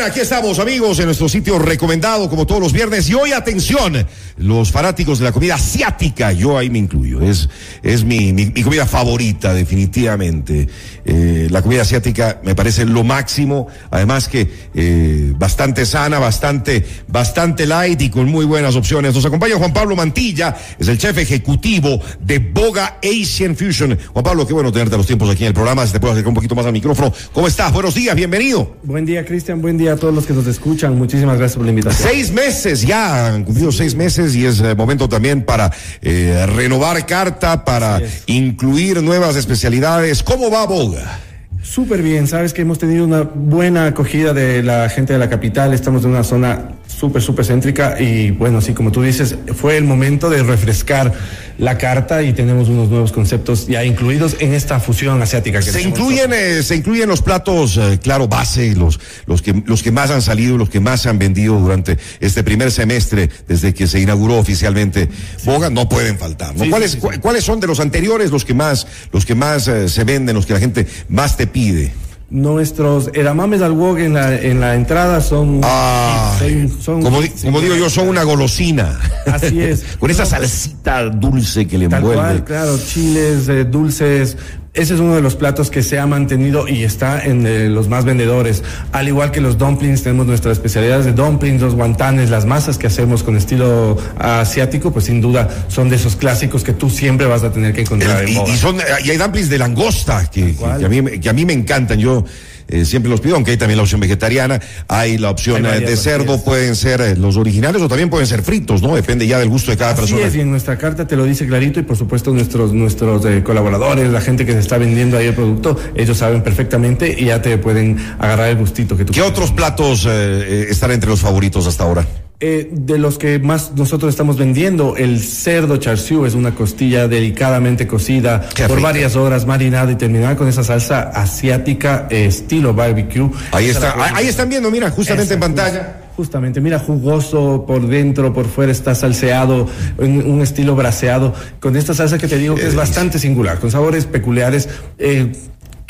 Aquí 0.00 0.20
estamos 0.20 0.58
amigos 0.58 0.98
en 1.00 1.04
nuestro 1.04 1.28
sitio 1.28 1.58
recomendado 1.58 2.28
como 2.30 2.46
todos 2.46 2.62
los 2.62 2.72
viernes 2.72 3.10
y 3.10 3.14
hoy 3.14 3.32
atención, 3.32 4.06
los 4.38 4.72
fanáticos 4.72 5.18
de 5.18 5.26
la 5.26 5.32
comida 5.32 5.56
asiática, 5.56 6.32
yo 6.32 6.56
ahí 6.56 6.70
me 6.70 6.78
incluyo, 6.78 7.20
es, 7.20 7.48
es 7.82 8.02
mi, 8.02 8.32
mi, 8.32 8.46
mi 8.46 8.62
comida 8.62 8.86
favorita 8.86 9.52
definitivamente. 9.52 10.66
Eh, 11.04 11.46
la 11.50 11.60
comida 11.60 11.82
asiática 11.82 12.40
me 12.42 12.54
parece 12.54 12.86
lo 12.86 13.04
máximo, 13.04 13.68
además 13.90 14.28
que 14.28 14.50
eh, 14.74 15.34
bastante 15.36 15.84
sana, 15.84 16.18
bastante, 16.18 16.84
bastante 17.06 17.66
light 17.66 18.00
y 18.00 18.08
con 18.08 18.30
muy 18.30 18.46
buenas 18.46 18.74
opciones. 18.76 19.14
Nos 19.14 19.26
acompaña 19.26 19.56
Juan 19.56 19.74
Pablo 19.74 19.94
Mantilla, 19.94 20.56
es 20.78 20.88
el 20.88 20.96
chef 20.96 21.18
ejecutivo 21.18 22.00
de 22.18 22.38
Boga 22.38 22.98
Asian 23.02 23.54
Fusion. 23.54 23.98
Juan 24.12 24.24
Pablo, 24.24 24.46
qué 24.46 24.54
bueno 24.54 24.72
tenerte 24.72 24.94
a 24.94 24.98
los 24.98 25.06
tiempos 25.06 25.28
aquí 25.28 25.42
en 25.44 25.48
el 25.48 25.54
programa, 25.54 25.86
si 25.86 25.92
te 25.92 26.00
puedo 26.00 26.12
acercar 26.12 26.30
un 26.30 26.34
poquito 26.36 26.54
más 26.54 26.64
al 26.64 26.72
micrófono. 26.72 27.12
¿Cómo 27.32 27.46
estás? 27.46 27.72
Buenos 27.72 27.94
días, 27.94 28.16
bienvenido. 28.16 28.76
Buen 28.82 29.04
día, 29.04 29.24
Cristian, 29.24 29.60
buen 29.60 29.76
día 29.76 29.81
a 29.88 29.96
todos 29.96 30.14
los 30.14 30.26
que 30.26 30.32
nos 30.32 30.46
escuchan. 30.46 30.96
Muchísimas 30.96 31.38
gracias 31.38 31.56
por 31.56 31.64
la 31.64 31.70
invitación. 31.70 32.08
Seis 32.10 32.32
meses 32.32 32.82
ya, 32.82 33.28
han 33.28 33.44
cumplido 33.44 33.72
seis 33.72 33.94
meses 33.94 34.34
y 34.34 34.46
es 34.46 34.60
eh, 34.60 34.74
momento 34.74 35.08
también 35.08 35.42
para 35.42 35.72
eh, 36.00 36.46
renovar 36.54 37.04
carta, 37.06 37.64
para 37.64 38.00
incluir 38.26 39.02
nuevas 39.02 39.36
especialidades. 39.36 40.22
¿Cómo 40.22 40.50
va 40.50 40.66
Boga? 40.66 41.20
Súper 41.62 42.02
bien, 42.02 42.26
sabes 42.26 42.52
que 42.52 42.62
hemos 42.62 42.78
tenido 42.78 43.04
una 43.04 43.22
buena 43.22 43.86
acogida 43.86 44.32
de 44.34 44.62
la 44.62 44.88
gente 44.88 45.12
de 45.12 45.18
la 45.18 45.30
capital, 45.30 45.72
estamos 45.72 46.04
en 46.04 46.10
una 46.10 46.24
zona 46.24 46.70
súper, 46.88 47.22
súper 47.22 47.44
céntrica 47.46 48.00
y 48.00 48.30
bueno, 48.32 48.60
sí, 48.60 48.74
como 48.74 48.90
tú 48.92 49.00
dices, 49.02 49.36
fue 49.54 49.76
el 49.76 49.84
momento 49.84 50.28
de 50.28 50.42
refrescar 50.42 51.12
la 51.58 51.78
carta 51.78 52.22
y 52.22 52.32
tenemos 52.32 52.68
unos 52.68 52.88
nuevos 52.88 53.12
conceptos 53.12 53.66
ya 53.68 53.84
incluidos 53.84 54.36
en 54.40 54.52
esta 54.54 54.80
fusión 54.80 55.22
asiática. 55.22 55.60
Que 55.60 55.70
Se 55.70 55.82
incluyen, 55.82 56.32
eh, 56.32 56.62
se 56.62 56.74
incluyen 56.76 57.08
los 57.08 57.22
platos, 57.22 57.76
eh, 57.76 58.00
claro, 58.02 58.26
base, 58.26 58.74
los, 58.74 58.98
los, 59.26 59.40
que, 59.42 59.62
los 59.66 59.82
que 59.82 59.92
más 59.92 60.10
han 60.10 60.22
salido, 60.22 60.58
los 60.58 60.68
que 60.68 60.80
más 60.80 61.02
se 61.02 61.08
han 61.08 61.18
vendido 61.18 61.58
durante 61.58 61.98
este 62.20 62.42
primer 62.42 62.72
semestre, 62.72 63.30
desde 63.46 63.72
que 63.72 63.86
se 63.86 64.00
inauguró 64.00 64.38
oficialmente 64.38 65.08
Boga, 65.44 65.70
no 65.70 65.88
pueden 65.88 66.18
faltar. 66.18 66.54
¿no? 66.56 66.64
Sí, 66.64 66.70
¿Cuáles, 66.70 66.90
sí, 66.92 66.96
sí, 67.00 67.06
cu- 67.06 67.20
¿Cuáles 67.20 67.44
son 67.44 67.60
de 67.60 67.66
los 67.68 67.80
anteriores 67.80 68.30
los 68.30 68.44
que 68.44 68.54
más, 68.54 68.86
los 69.12 69.24
que 69.24 69.34
más 69.34 69.68
eh, 69.68 69.88
se 69.88 70.04
venden, 70.04 70.34
los 70.34 70.46
que 70.46 70.54
la 70.54 70.60
gente 70.60 70.86
más 71.08 71.36
te 71.36 71.46
pide? 71.52 71.92
Nuestros 72.30 73.10
edamames 73.12 73.60
al 73.60 73.72
wok 73.72 73.98
en 73.98 74.14
la, 74.14 74.34
en 74.34 74.58
la 74.60 74.74
entrada 74.74 75.20
son... 75.20 75.60
Ah, 75.62 76.34
son- 76.38 76.80
son- 76.80 77.02
como, 77.02 77.20
di- 77.20 77.28
como 77.28 77.60
digo 77.60 77.74
yo, 77.76 77.90
son 77.90 78.08
una 78.08 78.22
golosina. 78.22 78.98
Así 79.26 79.60
es. 79.60 79.84
Con 79.98 80.10
esa 80.10 80.22
No, 80.24 80.30
salsita 80.30 81.04
dulce 81.10 81.66
que 81.68 81.76
le 81.76 81.88
Tal 81.90 81.98
envuelve. 82.00 82.22
cual, 82.22 82.44
claro, 82.44 82.78
chiles, 82.78 83.48
eh, 83.50 83.64
dulces. 83.64 84.36
Ese 84.74 84.94
es 84.94 85.00
uno 85.00 85.14
de 85.14 85.20
los 85.20 85.36
platos 85.36 85.70
que 85.70 85.82
se 85.82 85.98
ha 85.98 86.06
mantenido 86.06 86.66
y 86.66 86.82
está 86.84 87.22
en 87.26 87.46
eh, 87.46 87.68
los 87.68 87.88
más 87.88 88.06
vendedores. 88.06 88.62
Al 88.92 89.06
igual 89.06 89.30
que 89.30 89.42
los 89.42 89.58
dumplings, 89.58 90.02
tenemos 90.02 90.26
nuestras 90.26 90.52
especialidades 90.56 91.04
de 91.04 91.12
dumplings, 91.12 91.60
los 91.60 91.74
guantanes, 91.74 92.30
las 92.30 92.46
masas 92.46 92.78
que 92.78 92.86
hacemos 92.86 93.22
con 93.22 93.36
estilo 93.36 93.98
asiático, 94.18 94.90
pues 94.90 95.04
sin 95.04 95.20
duda 95.20 95.66
son 95.68 95.90
de 95.90 95.96
esos 95.96 96.16
clásicos 96.16 96.64
que 96.64 96.72
tú 96.72 96.88
siempre 96.88 97.26
vas 97.26 97.42
a 97.44 97.52
tener 97.52 97.74
que 97.74 97.82
encontrar 97.82 98.22
El- 98.22 98.30
en 98.30 98.46
y, 98.46 98.50
y 98.50 98.56
son, 98.56 98.78
y 99.04 99.10
hay 99.10 99.18
dumplings 99.18 99.50
de 99.50 99.58
langosta 99.58 100.24
que, 100.30 100.56
a 100.64 100.88
mí, 100.88 101.02
me- 101.02 101.20
que 101.20 101.28
a 101.28 101.34
mí 101.34 101.44
me 101.44 101.52
encantan. 101.52 101.98
Yo 101.98 102.24
eh, 102.72 102.84
siempre 102.84 103.10
los 103.10 103.20
pido, 103.20 103.34
aunque 103.36 103.52
hay 103.52 103.56
también 103.56 103.76
la 103.76 103.82
opción 103.82 104.00
vegetariana, 104.00 104.60
hay 104.88 105.18
la 105.18 105.30
opción 105.30 105.64
Hay 105.66 105.82
eh, 105.82 105.86
de 105.86 105.96
cerdo, 105.96 106.42
pueden 106.42 106.74
ser 106.74 107.00
eh, 107.00 107.16
los 107.16 107.36
originales 107.36 107.82
o 107.82 107.88
también 107.88 108.10
pueden 108.10 108.26
ser 108.26 108.42
fritos, 108.42 108.82
¿no? 108.82 108.94
Depende 108.94 109.26
ya 109.26 109.38
del 109.38 109.48
gusto 109.48 109.70
de 109.70 109.76
cada 109.76 109.92
Así 109.92 110.00
persona. 110.00 110.26
es, 110.26 110.34
y 110.34 110.40
en 110.40 110.50
nuestra 110.50 110.78
carta 110.78 111.06
te 111.06 111.16
lo 111.16 111.24
dice 111.24 111.46
clarito 111.46 111.78
y 111.80 111.82
por 111.82 111.96
supuesto 111.96 112.32
nuestros, 112.32 112.72
nuestros 112.72 113.24
eh, 113.26 113.42
colaboradores, 113.42 114.10
la 114.10 114.20
gente 114.20 114.46
que 114.46 114.52
se 114.52 114.60
está 114.60 114.78
vendiendo 114.78 115.18
ahí 115.18 115.26
el 115.26 115.34
producto, 115.34 115.78
ellos 115.94 116.16
saben 116.18 116.42
perfectamente 116.42 117.14
y 117.18 117.26
ya 117.26 117.42
te 117.42 117.58
pueden 117.58 117.96
agarrar 118.18 118.48
el 118.48 118.56
gustito 118.56 118.96
que 118.96 119.04
tú 119.04 119.12
¿Qué 119.12 119.20
quieres. 119.20 119.30
otros 119.30 119.52
platos 119.52 120.06
eh, 120.08 120.66
están 120.70 120.90
entre 120.90 121.10
los 121.10 121.20
favoritos 121.20 121.66
hasta 121.66 121.84
ahora? 121.84 122.06
Eh, 122.44 122.68
de 122.72 122.98
los 122.98 123.18
que 123.18 123.38
más 123.38 123.70
nosotros 123.76 124.10
estamos 124.10 124.36
vendiendo, 124.36 124.96
el 124.96 125.20
cerdo 125.20 125.76
char 125.76 125.96
siu 125.96 126.26
es 126.26 126.34
una 126.34 126.56
costilla 126.56 127.06
delicadamente 127.06 127.86
cocida 127.86 128.48
Qué 128.52 128.66
por 128.66 128.80
varias 128.80 129.14
horas, 129.14 129.46
marinada 129.46 129.92
y 129.92 129.94
terminada 129.94 130.34
con 130.34 130.48
esa 130.48 130.64
salsa 130.64 131.02
asiática 131.10 132.08
eh, 132.10 132.24
estilo 132.24 132.74
barbecue. 132.74 133.30
Ahí 133.52 133.68
Esa 133.68 133.90
está, 133.90 134.04
ahí, 134.04 134.12
ahí 134.16 134.26
están 134.26 134.48
viendo, 134.48 134.72
mira, 134.72 134.90
justamente 134.90 135.34
en 135.34 135.38
pantalla. 135.38 136.00
Justamente, 136.16 136.60
mira, 136.60 136.80
jugoso 136.80 137.64
por 137.64 137.86
dentro, 137.86 138.34
por 138.34 138.46
fuera 138.46 138.72
está 138.72 138.96
salseado, 138.96 139.68
en 139.98 140.28
un 140.28 140.42
estilo 140.42 140.74
braseado, 140.74 141.34
con 141.60 141.76
esta 141.76 141.94
salsa 141.94 142.18
que 142.18 142.26
te 142.26 142.38
digo 142.38 142.56
que 142.56 142.66
es 142.66 142.74
bastante 142.74 143.20
singular, 143.20 143.60
con 143.60 143.70
sabores 143.70 144.06
peculiares 144.06 144.68
eh, 144.98 145.30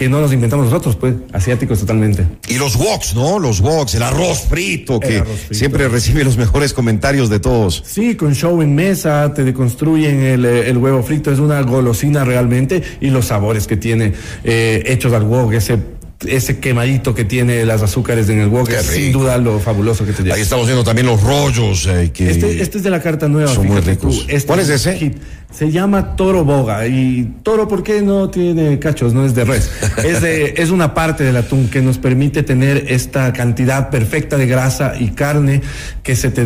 que 0.02 0.08
no 0.08 0.20
nos 0.20 0.32
inventamos 0.32 0.64
nosotros, 0.64 0.96
pues, 0.96 1.14
asiáticos 1.32 1.78
totalmente. 1.78 2.26
Y 2.48 2.54
los 2.54 2.74
woks, 2.74 3.14
¿no? 3.14 3.38
Los 3.38 3.60
woks, 3.60 3.94
el 3.94 4.02
arroz 4.02 4.46
frito, 4.48 4.98
que 4.98 5.18
arroz 5.18 5.38
frito. 5.38 5.54
siempre 5.54 5.86
recibe 5.86 6.24
los 6.24 6.36
mejores 6.36 6.72
comentarios 6.72 7.30
de 7.30 7.38
todos. 7.38 7.84
Sí, 7.86 8.16
con 8.16 8.34
show 8.34 8.60
en 8.62 8.74
mesa, 8.74 9.32
te 9.32 9.44
deconstruyen 9.44 10.20
el, 10.24 10.44
eh, 10.44 10.68
el 10.68 10.76
huevo 10.78 11.04
frito, 11.04 11.30
es 11.30 11.38
una 11.38 11.62
golosina 11.62 12.24
realmente, 12.24 12.82
y 13.00 13.10
los 13.10 13.26
sabores 13.26 13.68
que 13.68 13.76
tiene 13.76 14.12
eh, 14.42 14.82
hechos 14.86 15.12
al 15.12 15.22
wok, 15.22 15.52
ese, 15.52 15.78
ese 16.26 16.58
quemadito 16.58 17.14
que 17.14 17.24
tiene 17.24 17.64
las 17.64 17.82
azúcares 17.82 18.28
en 18.28 18.40
el 18.40 18.48
wok, 18.48 18.68
es 18.70 18.86
sin 18.86 19.12
duda 19.12 19.38
lo 19.38 19.58
fabuloso 19.58 20.04
que 20.04 20.12
te 20.12 20.22
lleva. 20.22 20.36
Ahí 20.36 20.42
estamos 20.42 20.66
viendo 20.66 20.84
también 20.84 21.06
los 21.06 21.22
rollos 21.22 21.86
eh, 21.86 22.10
que... 22.12 22.30
Este, 22.30 22.62
este 22.62 22.78
es 22.78 22.84
de 22.84 22.90
la 22.90 23.00
carta 23.00 23.28
nueva. 23.28 23.52
Son 23.52 23.66
muy 23.66 23.80
ricos. 23.80 24.24
Este 24.28 24.46
¿Cuál 24.46 24.60
es 24.60 24.68
ese? 24.68 24.96
hit. 24.96 25.16
Se 25.52 25.70
llama 25.70 26.16
toro 26.16 26.44
boga. 26.44 26.86
Y 26.86 27.30
toro, 27.42 27.68
¿por 27.68 27.82
qué 27.82 28.00
no 28.02 28.30
tiene 28.30 28.78
cachos? 28.78 29.12
No 29.12 29.26
es 29.26 29.34
de 29.34 29.44
res. 29.44 29.70
es, 30.04 30.22
de, 30.22 30.54
es 30.56 30.70
una 30.70 30.94
parte 30.94 31.24
del 31.24 31.36
atún 31.36 31.68
que 31.68 31.82
nos 31.82 31.98
permite 31.98 32.42
tener 32.42 32.86
esta 32.88 33.32
cantidad 33.32 33.90
perfecta 33.90 34.36
de 34.36 34.46
grasa 34.46 34.94
y 34.98 35.10
carne 35.10 35.60
que 36.02 36.16
se 36.16 36.30
te 36.30 36.44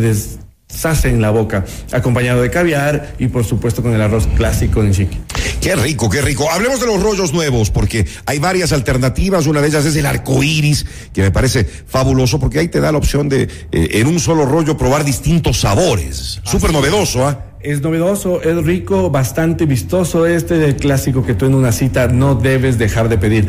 deshace 0.69 1.09
en 1.09 1.21
la 1.21 1.31
boca, 1.31 1.65
acompañado 1.91 2.41
de 2.41 2.49
caviar 2.49 3.15
y 3.19 3.27
por 3.27 3.45
supuesto 3.45 3.81
con 3.81 3.93
el 3.93 4.01
arroz 4.01 4.27
clásico 4.35 4.83
en 4.83 4.91
chiqui. 4.91 5.17
Qué 5.61 5.75
rico, 5.75 6.09
qué 6.09 6.21
rico. 6.21 6.49
Hablemos 6.51 6.79
de 6.79 6.87
los 6.87 7.01
rollos 7.01 7.33
nuevos, 7.33 7.71
porque 7.71 8.05
hay 8.25 8.39
varias 8.39 8.71
alternativas. 8.71 9.47
Una 9.47 9.61
de 9.61 9.67
ellas 9.67 9.85
es 9.85 9.95
el 9.95 10.05
arco 10.05 10.43
iris, 10.43 10.85
que 11.13 11.21
me 11.21 11.31
parece 11.31 11.65
fabuloso, 11.65 12.39
porque 12.39 12.59
ahí 12.59 12.67
te 12.67 12.79
da 12.79 12.91
la 12.91 12.97
opción 12.97 13.27
de, 13.27 13.43
eh, 13.43 13.89
en 13.93 14.07
un 14.07 14.19
solo 14.19 14.45
rollo, 14.45 14.77
probar 14.77 15.03
distintos 15.03 15.59
sabores. 15.59 16.39
Súper 16.43 16.71
novedoso, 16.71 17.27
¿ah? 17.27 17.43
Es 17.59 17.81
novedoso, 17.81 18.41
es 18.43 18.55
rico, 18.63 19.09
bastante 19.09 19.65
vistoso 19.65 20.27
este 20.27 20.57
del 20.57 20.75
clásico 20.75 21.25
que 21.25 21.33
tú 21.33 21.47
en 21.47 21.55
una 21.55 21.71
cita 21.71 22.07
no 22.07 22.35
debes 22.35 22.77
dejar 22.77 23.09
de 23.09 23.17
pedir. 23.17 23.47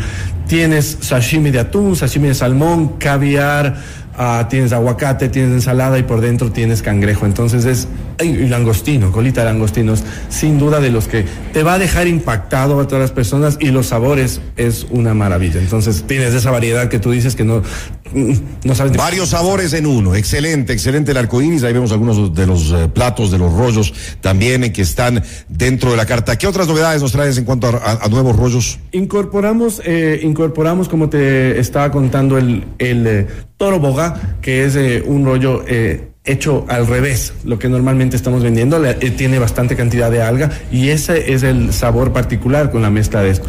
Tienes 0.48 0.98
sashimi 1.00 1.50
de 1.50 1.60
atún, 1.60 1.94
sashimi 1.94 2.28
de 2.28 2.34
salmón, 2.34 2.96
caviar, 2.98 3.80
ah, 4.18 4.46
tienes 4.50 4.72
aguacate, 4.72 5.28
tienes 5.28 5.52
ensalada 5.52 5.98
y 5.98 6.02
por 6.02 6.20
dentro 6.20 6.50
tienes 6.50 6.82
cangrejo. 6.82 7.24
Entonces 7.24 7.64
es 7.64 7.88
langostino, 8.18 9.12
colita 9.12 9.42
de 9.42 9.46
langostinos, 9.46 10.02
sin 10.28 10.58
duda 10.58 10.80
de 10.80 10.90
los 10.90 11.06
que 11.06 11.24
te 11.52 11.62
va 11.62 11.74
a 11.74 11.78
dejar 11.78 12.08
impactado 12.08 12.80
a 12.80 12.86
todas 12.86 13.00
las 13.00 13.12
personas 13.12 13.56
y 13.60 13.70
los 13.70 13.86
sabores 13.86 14.40
es 14.56 14.86
una 14.90 15.14
maravilla. 15.14 15.60
Entonces 15.60 16.04
tienes 16.06 16.34
esa 16.34 16.50
variedad 16.50 16.88
que 16.88 16.98
tú 16.98 17.12
dices 17.12 17.36
que 17.36 17.44
no, 17.44 17.62
no 18.14 18.74
ni- 18.90 18.96
Varios 18.96 19.30
sabores 19.30 19.72
en 19.72 19.86
uno. 19.86 20.14
Excelente, 20.14 20.72
excelente 20.72 21.10
el 21.12 21.16
arco 21.16 21.40
iris. 21.42 21.62
Ahí 21.64 21.72
vemos 21.72 21.92
algunos 21.92 22.34
de 22.34 22.46
los 22.46 22.70
eh, 22.72 22.88
platos, 22.92 23.30
de 23.30 23.38
los 23.38 23.52
rollos 23.52 23.92
también 24.20 24.64
eh, 24.64 24.72
que 24.72 24.82
están 24.82 25.22
dentro 25.48 25.90
de 25.90 25.96
la 25.96 26.06
carta. 26.06 26.36
¿Qué 26.36 26.46
otras 26.46 26.68
novedades 26.68 27.02
nos 27.02 27.12
traes 27.12 27.36
en 27.38 27.44
cuanto 27.44 27.68
a, 27.68 27.70
a- 27.76 28.04
a 28.04 28.08
nuevos 28.08 28.36
rollos? 28.36 28.78
Incorporamos, 28.92 29.80
eh, 29.84 30.20
incorporamos, 30.22 30.88
como 30.88 31.08
te 31.08 31.58
estaba 31.60 31.90
contando, 31.90 32.38
el, 32.38 32.64
el 32.78 33.06
eh, 33.06 33.26
toro 33.56 33.78
boga, 33.80 34.36
que 34.40 34.64
es 34.64 34.76
eh, 34.76 35.02
un 35.06 35.24
rollo 35.24 35.64
eh, 35.66 36.10
hecho 36.24 36.66
al 36.68 36.86
revés, 36.86 37.32
lo 37.44 37.58
que 37.58 37.68
normalmente 37.68 38.14
estamos 38.16 38.42
vendiendo, 38.42 38.78
le- 38.78 38.90
eh, 39.00 39.10
tiene 39.10 39.38
bastante 39.38 39.76
cantidad 39.76 40.10
de 40.10 40.22
alga 40.22 40.50
y 40.70 40.90
ese 40.90 41.32
es 41.32 41.42
el 41.42 41.72
sabor 41.72 42.12
particular 42.12 42.70
con 42.70 42.82
la 42.82 42.90
mezcla 42.90 43.22
de 43.22 43.30
esto. 43.30 43.48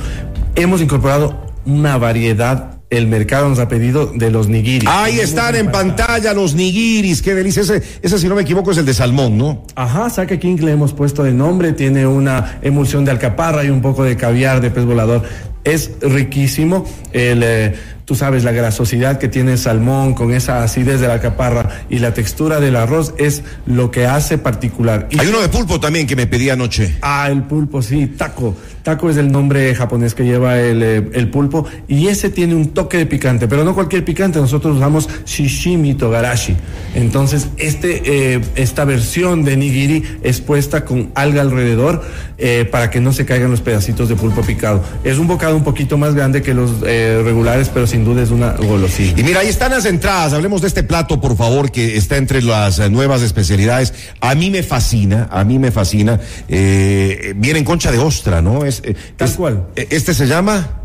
Hemos 0.55 0.81
incorporado 0.81 1.45
una 1.65 1.97
variedad, 1.97 2.78
el 2.89 3.07
mercado 3.07 3.47
nos 3.47 3.59
ha 3.59 3.67
pedido 3.67 4.07
de 4.07 4.31
los 4.31 4.47
nigiris. 4.47 4.89
Ahí 4.89 5.19
están 5.19 5.55
en 5.55 5.71
pantal. 5.71 6.07
pantalla 6.07 6.33
los 6.33 6.55
nigiris. 6.55 7.21
Qué 7.21 7.35
delicia. 7.35 7.61
Ese, 7.61 7.83
ese, 8.01 8.17
si 8.19 8.27
no 8.27 8.35
me 8.35 8.41
equivoco, 8.41 8.71
es 8.71 8.77
el 8.77 8.85
de 8.85 8.93
salmón, 8.93 9.37
¿no? 9.37 9.63
Ajá, 9.75 10.09
Saca 10.09 10.37
King 10.37 10.57
le 10.61 10.71
hemos 10.71 10.93
puesto 10.93 11.23
de 11.23 11.31
nombre, 11.31 11.73
tiene 11.73 12.07
una 12.07 12.59
emulsión 12.61 13.05
de 13.05 13.11
alcaparra 13.11 13.63
y 13.63 13.69
un 13.69 13.81
poco 13.81 14.03
de 14.03 14.17
caviar 14.17 14.61
de 14.61 14.71
pez 14.71 14.85
volador. 14.85 15.23
Es 15.63 15.91
riquísimo. 16.01 16.85
El, 17.11 17.43
eh, 17.43 17.75
tú 18.09 18.15
sabes, 18.15 18.43
la 18.43 18.51
grasosidad 18.51 19.19
que 19.19 19.27
tiene 19.27 19.51
el 19.51 19.57
salmón 19.59 20.15
con 20.15 20.33
esa 20.33 20.63
acidez 20.63 20.99
de 20.99 21.07
la 21.07 21.21
caparra 21.21 21.83
y 21.91 21.99
la 21.99 22.13
textura 22.13 22.59
del 22.59 22.75
arroz 22.75 23.13
es 23.19 23.43
lo 23.67 23.91
que 23.91 24.07
hace 24.07 24.39
particular. 24.39 25.07
Y 25.11 25.19
Hay 25.19 25.27
uno 25.27 25.41
de 25.41 25.49
pulpo 25.49 25.79
también 25.79 26.07
que 26.07 26.15
me 26.15 26.25
pedí 26.25 26.49
anoche. 26.49 26.95
Ah, 27.01 27.27
el 27.29 27.43
pulpo, 27.43 27.83
sí, 27.83 28.07
taco. 28.07 28.55
Taco 28.81 29.09
es 29.09 29.17
el 29.17 29.31
nombre 29.31 29.75
japonés 29.75 30.15
que 30.15 30.23
lleva 30.23 30.57
el, 30.59 30.81
eh, 30.81 31.09
el 31.13 31.29
pulpo 31.29 31.65
y 31.87 32.07
ese 32.07 32.29
tiene 32.29 32.55
un 32.55 32.69
toque 32.69 32.97
de 32.97 33.05
picante, 33.05 33.47
pero 33.47 33.63
no 33.63 33.75
cualquier 33.75 34.03
picante, 34.03 34.39
nosotros 34.39 34.77
usamos 34.77 35.07
shishimi 35.25 35.93
togarashi. 35.93 36.55
Entonces, 36.95 37.49
este, 37.57 38.01
eh, 38.35 38.41
esta 38.55 38.85
versión 38.85 39.43
de 39.43 39.57
nigiri 39.57 40.03
es 40.23 40.41
puesta 40.41 40.85
con 40.85 41.11
alga 41.13 41.41
alrededor 41.41 42.03
eh, 42.37 42.67
para 42.71 42.89
que 42.89 43.01
no 43.01 43.13
se 43.13 43.25
caigan 43.25 43.51
los 43.51 43.61
pedacitos 43.61 44.09
de 44.09 44.15
pulpo 44.15 44.41
picado. 44.41 44.83
Es 45.03 45.17
un 45.19 45.27
bocado 45.27 45.48
un 45.55 45.63
poquito 45.63 45.97
más 45.97 46.13
grande 46.15 46.41
que 46.41 46.53
los 46.53 46.71
eh, 46.85 47.21
regulares, 47.23 47.69
pero 47.73 47.85
sin 47.87 48.05
duda 48.05 48.21
es 48.23 48.31
una 48.31 48.51
golosina. 48.53 49.19
Y 49.19 49.23
mira, 49.23 49.39
ahí 49.41 49.47
están 49.47 49.71
las 49.71 49.85
entradas. 49.85 50.33
Hablemos 50.33 50.61
de 50.61 50.67
este 50.67 50.83
plato, 50.83 51.19
por 51.21 51.35
favor, 51.37 51.71
que 51.71 51.97
está 51.97 52.17
entre 52.17 52.41
las 52.41 52.79
eh, 52.79 52.89
nuevas 52.89 53.21
especialidades. 53.21 53.93
A 54.21 54.35
mí 54.35 54.49
me 54.49 54.63
fascina, 54.63 55.27
a 55.31 55.43
mí 55.43 55.59
me 55.59 55.71
fascina. 55.71 56.19
Eh, 56.47 57.33
viene 57.35 57.59
en 57.59 57.65
concha 57.65 57.91
de 57.91 57.97
ostra, 57.99 58.41
¿no? 58.41 58.65
Es, 58.65 58.81
eh, 58.83 58.95
Tal 59.17 59.29
es- 59.29 59.35
cual. 59.35 59.67
eh, 59.75 59.87
Este 59.89 60.13
se 60.13 60.27
llama. 60.27 60.78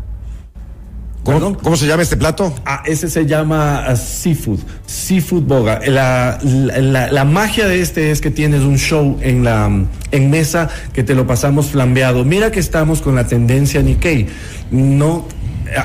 ¿Cómo, 1.25 1.57
cómo 1.57 1.75
se 1.75 1.87
llama 1.87 2.03
este 2.03 2.17
plato? 2.17 2.53
Ah, 2.65 2.83
ese 2.85 3.09
se 3.09 3.25
llama 3.25 3.83
ah, 3.85 3.95
seafood, 3.95 4.59
seafood 4.85 5.41
boga. 5.41 5.79
La, 5.87 6.37
la, 6.43 7.25
magia 7.25 7.67
de 7.67 7.81
este 7.81 8.11
es 8.11 8.21
que 8.21 8.29
tienes 8.29 8.61
un 8.61 8.77
show 8.77 9.17
en 9.21 9.43
la 9.43 9.69
en 10.11 10.29
mesa 10.29 10.69
que 10.93 11.03
te 11.03 11.15
lo 11.15 11.25
pasamos 11.25 11.65
flambeado. 11.71 12.23
Mira 12.23 12.51
que 12.51 12.59
estamos 12.59 13.01
con 13.01 13.15
la 13.15 13.25
tendencia 13.25 13.81
Nikkei. 13.81 14.27
No 14.69 15.27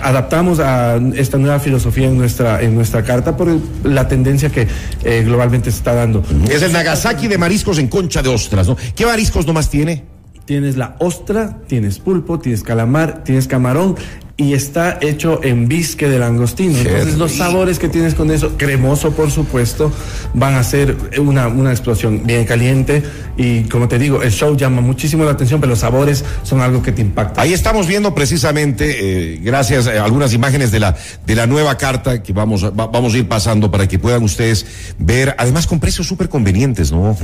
adaptamos 0.02 0.60
a 0.60 1.00
esta 1.16 1.38
nueva 1.38 1.58
filosofía 1.58 2.08
en 2.08 2.18
nuestra 2.18 2.60
en 2.60 2.74
nuestra 2.74 3.02
carta 3.02 3.34
por 3.34 3.48
el- 3.48 3.62
la 3.82 4.06
tendencia 4.08 4.50
que 4.50 4.68
eh, 5.04 5.22
globalmente 5.24 5.70
se 5.70 5.78
está 5.78 5.94
dando. 5.94 6.22
Es 6.50 6.60
el 6.62 6.72
Nagasaki 6.72 7.28
de 7.28 7.38
mariscos 7.38 7.78
en 7.78 7.88
concha 7.88 8.20
de 8.22 8.28
ostras, 8.28 8.68
¿no? 8.68 8.76
¿Qué 8.94 9.06
mariscos 9.06 9.46
nomás 9.46 9.70
tiene? 9.70 10.04
Tienes 10.44 10.76
la 10.76 10.96
ostra, 10.98 11.58
tienes 11.66 11.98
pulpo, 11.98 12.40
tienes 12.40 12.62
calamar, 12.62 13.22
tienes 13.24 13.46
camarón 13.46 13.96
y 14.40 14.54
está 14.54 14.98
hecho 15.02 15.40
en 15.44 15.68
bisque 15.68 16.08
de 16.08 16.18
langostino. 16.18 16.78
Entonces 16.78 17.18
los 17.18 17.32
sabores 17.32 17.78
que 17.78 17.88
tienes 17.90 18.14
con 18.14 18.30
eso, 18.30 18.56
cremoso 18.56 19.12
por 19.12 19.30
supuesto, 19.30 19.92
van 20.32 20.54
a 20.54 20.64
ser 20.64 20.96
una, 21.18 21.48
una 21.48 21.70
explosión 21.72 22.22
bien 22.24 22.46
caliente 22.46 23.02
y 23.36 23.64
como 23.64 23.86
te 23.88 23.98
digo, 23.98 24.22
el 24.22 24.32
show 24.32 24.56
llama 24.56 24.80
muchísimo 24.80 25.24
la 25.24 25.32
atención, 25.32 25.60
pero 25.60 25.70
los 25.70 25.80
sabores 25.80 26.24
son 26.42 26.60
algo 26.62 26.82
que 26.82 26.92
te 26.92 27.02
impacta. 27.02 27.42
Ahí 27.42 27.52
estamos 27.52 27.86
viendo 27.86 28.14
precisamente, 28.14 29.34
eh, 29.34 29.40
gracias 29.42 29.86
a 29.86 30.04
algunas 30.04 30.32
imágenes 30.32 30.70
de 30.70 30.80
la, 30.80 30.96
de 31.26 31.34
la 31.34 31.46
nueva 31.46 31.76
carta 31.76 32.22
que 32.22 32.32
vamos, 32.32 32.64
va- 32.64 32.86
vamos 32.86 33.12
a 33.14 33.18
ir 33.18 33.28
pasando 33.28 33.70
para 33.70 33.86
que 33.88 33.98
puedan 33.98 34.22
ustedes 34.22 34.64
ver, 34.98 35.34
además 35.38 35.66
con 35.66 35.80
precios 35.80 36.06
súper 36.06 36.28
convenientes, 36.30 36.90
¿no? 36.92 37.16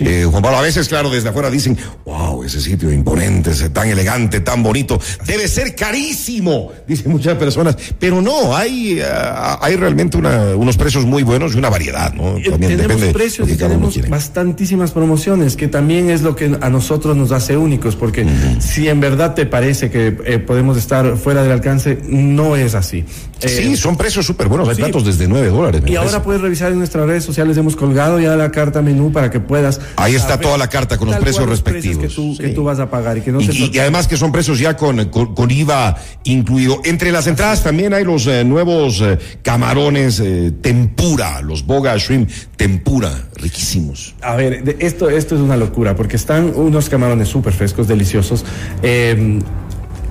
Eh, 0.00 0.26
Juan 0.30 0.42
Pablo, 0.42 0.58
a 0.58 0.62
veces, 0.62 0.88
claro, 0.88 1.10
desde 1.10 1.28
afuera 1.28 1.50
dicen, 1.50 1.76
wow, 2.06 2.42
ese 2.44 2.60
sitio 2.60 2.90
imponente, 2.90 3.50
ese 3.50 3.68
tan 3.68 3.88
elegante, 3.88 4.40
tan 4.40 4.62
bonito, 4.62 4.98
debe 5.26 5.48
ser 5.48 5.74
carísimo, 5.74 6.61
dicen 6.86 7.10
muchas 7.12 7.36
personas, 7.36 7.76
pero 7.98 8.20
no, 8.22 8.56
hay, 8.56 9.00
ah, 9.00 9.58
hay 9.62 9.76
realmente 9.76 10.16
una- 10.16 10.54
unos 10.56 10.76
precios 10.76 11.04
muy 11.04 11.22
buenos 11.22 11.54
y 11.54 11.58
una 11.58 11.70
variedad, 11.70 12.12
¿no? 12.14 12.36
Eh, 12.36 12.42
También 12.50 12.76
tenemos 12.76 12.88
depende 13.00 13.12
precios 13.12 13.48
y 13.48 13.52
que 13.52 13.58
tenemos 13.58 13.96
bastantísimas 14.08 14.90
promociones, 14.92 15.56
que 15.56 15.68
también 15.68 16.10
es 16.10 16.22
lo 16.22 16.36
que 16.36 16.56
a 16.60 16.70
nosotros 16.70 17.16
nos 17.16 17.32
hace 17.32 17.56
únicos, 17.56 17.96
porque 17.96 18.26
si 18.60 18.88
en 18.88 19.00
verdad 19.00 19.34
te 19.34 19.46
parece 19.46 19.90
que 19.90 20.16
eh, 20.24 20.38
podemos 20.38 20.76
estar 20.76 21.16
fuera 21.16 21.42
del 21.42 21.52
alcance, 21.52 21.98
no 22.08 22.56
es 22.56 22.74
así. 22.74 23.04
Eh, 23.40 23.48
Sí, 23.48 23.76
son 23.76 23.96
precios 23.96 24.24
súper 24.24 24.46
buenos, 24.48 24.68
hay 24.68 24.76
sí. 24.76 24.82
platos 24.82 25.04
desde 25.04 25.26
9 25.26 25.48
dólares. 25.48 25.82
Y 25.86 25.96
ahora 25.96 26.22
puedes 26.22 26.40
revisar 26.40 26.70
en 26.72 26.78
nuestras 26.78 27.06
redes 27.06 27.24
sociales, 27.24 27.56
hemos 27.56 27.74
colgado 27.76 28.20
ya 28.20 28.36
la 28.36 28.50
carta 28.52 28.82
menú 28.82 29.10
para 29.12 29.30
que 29.30 29.40
puedas. 29.40 29.80
Ahí 29.96 30.14
está 30.14 30.38
toda 30.38 30.56
la 30.58 30.68
carta 30.68 30.96
con 30.96 31.08
los 31.08 31.16
precios 31.18 31.48
respectivos. 31.48 32.02
que 32.02 32.08
tú, 32.08 32.34
Sí. 32.36 32.42
que 32.42 32.48
tú 32.50 32.64
vas 32.64 32.78
a 32.78 32.88
pagar 32.90 33.18
y 33.18 33.20
que 33.22 33.32
no 33.32 33.40
y, 33.40 33.46
te 33.46 33.52
y- 33.52 33.56
y 33.56 33.58
sorprenda. 33.60 33.82
además 33.82 34.06
que 34.08 34.16
son 34.16 34.30
precios 34.32 34.58
ya 34.58 34.76
con, 34.76 35.04
con, 35.06 35.34
con 35.34 35.50
IVA 35.50 35.96
incluido. 36.42 36.80
Entre 36.84 37.12
las 37.12 37.26
entradas 37.26 37.62
también 37.62 37.94
hay 37.94 38.04
los 38.04 38.26
eh, 38.26 38.44
nuevos 38.44 39.00
eh, 39.00 39.18
camarones 39.42 40.20
eh, 40.20 40.52
tempura, 40.60 41.40
los 41.40 41.64
boga 41.64 41.96
shrimp 41.96 42.28
tempura, 42.56 43.10
riquísimos. 43.36 44.14
A 44.20 44.34
ver, 44.36 44.76
esto, 44.80 45.08
esto 45.08 45.36
es 45.36 45.40
una 45.40 45.56
locura, 45.56 45.94
porque 45.94 46.16
están 46.16 46.52
unos 46.54 46.88
camarones 46.88 47.28
súper 47.28 47.52
frescos, 47.52 47.86
deliciosos, 47.86 48.44
eh, 48.82 49.38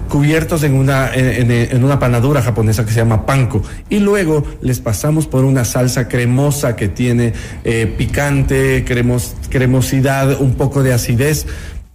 cubiertos 0.07 0.63
en 0.63 0.74
una, 0.74 1.10
en, 1.13 1.83
una 1.83 1.98
panadura 1.98 2.42
japonesa 2.42 2.86
que 2.86 2.92
se 2.92 2.98
llama 2.98 3.25
panko. 3.25 3.62
Y 3.89 4.00
luego 4.00 4.44
les 4.62 4.80
pasamos 4.81 5.25
por 5.25 5.45
una 5.45 5.63
salsa 5.63 6.10
cremosa 6.10 6.75
que 6.75 6.89
tiene 6.89 7.31
picante, 7.98 8.83
cremos, 8.86 9.36
cremosidad, 9.50 10.42
un 10.42 10.56
poco 10.56 10.83
de 10.83 10.92
acidez. 10.92 11.45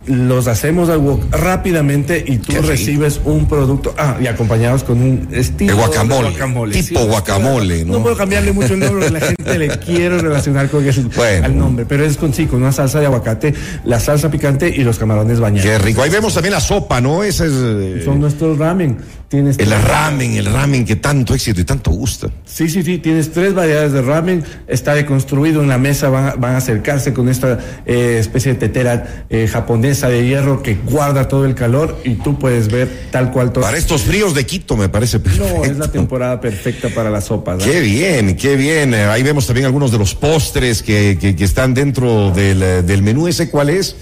Los 0.07 0.47
hacemos 0.47 0.89
al 0.89 0.99
wok 0.99 1.25
rápidamente 1.33 2.25
y 2.27 2.39
tú 2.39 2.53
recibes 2.63 3.21
un 3.25 3.47
producto, 3.49 3.95
ah, 3.99 4.17
y 4.21 4.27
acompañados 4.29 4.85
con 4.85 5.03
un 5.03 5.29
estilo 5.33 5.73
El 5.73 5.79
guacamole, 5.79 6.29
de 6.29 6.31
guacamole. 6.31 6.83
tipo 6.83 7.05
guacamole, 7.07 7.85
¿no? 7.85 7.95
No 7.95 8.03
puedo 8.03 8.17
cambiarle 8.17 8.53
mucho 8.53 8.75
el 8.75 8.81
nombre, 8.81 9.11
la 9.11 9.21
gente 9.21 9.59
le 9.59 9.69
quiero 9.85 10.19
relacionar 10.19 10.69
con 10.71 10.87
el, 10.87 10.95
Bueno. 11.09 11.47
al 11.47 11.59
nombre, 11.59 11.87
pero 11.87 12.05
es 12.05 12.17
con 12.17 12.33
sí, 12.33 12.47
con 12.47 12.63
una 12.63 12.73
salsa 12.73 13.01
de 13.01 13.07
aguacate, 13.07 13.53
la 13.85 13.99
salsa 13.99 14.31
picante 14.31 14.69
y 14.69 14.85
los 14.85 14.99
camarones 14.99 15.41
bañados. 15.41 15.69
Qué 15.69 15.79
rico. 15.79 16.03
Ahí 16.03 16.11
vemos 16.11 16.35
también 16.35 16.53
la 16.53 16.61
sopa, 16.61 17.01
¿no? 17.01 17.25
Ese 17.25 17.47
es 17.47 18.05
Son 18.05 18.21
nuestros 18.21 18.59
ramen. 18.59 18.99
Tienes 19.29 19.59
el 19.59 19.71
ramen, 19.71 20.35
el 20.37 20.47
ramen 20.47 20.85
que 20.85 20.95
tanto 20.95 21.35
éxito 21.35 21.61
y 21.61 21.65
tanto 21.65 21.91
gusta. 21.91 22.29
Sí, 22.45 22.69
sí, 22.69 22.85
sí, 22.85 22.99
tienes 22.99 23.33
tres 23.33 23.55
variedades 23.55 23.93
de 23.93 24.01
ramen, 24.03 24.45
está 24.69 24.95
deconstruido 24.95 25.63
en 25.63 25.69
la 25.69 25.79
mesa, 25.79 26.09
van, 26.11 26.27
a- 26.29 26.35
van 26.35 26.55
a 26.55 26.59
acercarse 26.59 27.13
con 27.13 27.29
esta 27.29 27.59
eh, 27.87 28.19
especie 28.21 28.53
de 28.53 28.59
tetera 28.61 29.27
eh, 29.29 29.49
japonesa 29.49 30.09
de 30.09 30.25
hierro 30.27 30.63
que 30.63 30.75
guarda 30.77 31.27
todo 31.27 31.45
el 31.45 31.57
calor 31.57 31.99
y 32.05 32.15
tú 32.15 32.39
puedes 32.39 32.69
ver 32.69 32.89
tal 33.11 33.33
cual 33.33 33.53
todo. 33.53 33.65
Para 33.65 33.77
estos 33.79 34.03
fríos 34.03 34.33
de 34.35 34.47
Quito 34.47 34.77
me 34.77 34.89
parece 34.89 35.19
perfecto. 35.19 35.57
No, 35.59 35.65
es 35.65 35.77
la 35.77 35.91
temporada 35.91 36.41
perfecta 36.41 36.89
para 36.91 37.11
las 37.11 37.25
sopas. 37.25 37.59
¿no? 37.59 37.65
Qué 37.65 37.81
bien, 37.81 38.37
qué 38.37 38.55
bien. 38.55 38.95
Eh, 38.95 39.07
Ahí 39.07 39.25
vemos 39.25 39.47
también 39.47 39.67
algunos 39.67 39.91
de 39.91 39.99
los 39.99 40.15
postres 40.15 40.83
que, 40.85 41.19
que, 41.21 41.35
que 41.35 41.45
están 41.45 41.75
dentro 41.75 42.31
del, 42.31 42.87
del 42.87 43.03
menú. 43.03 43.27
¿Ese 43.27 43.51
cuál 43.51 43.71
es? 43.71 43.97